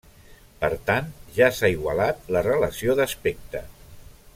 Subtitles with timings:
[0.63, 3.67] Per tant, ja s’ha igualat la relació d'aspecte.